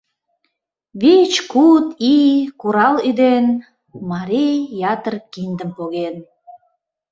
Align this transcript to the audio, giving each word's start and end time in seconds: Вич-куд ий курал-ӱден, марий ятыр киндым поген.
Вич-куд 1.01 1.85
ий 2.15 2.33
курал-ӱден, 2.59 3.45
марий 4.11 4.59
ятыр 4.93 5.15
киндым 5.33 5.69
поген. 5.77 6.15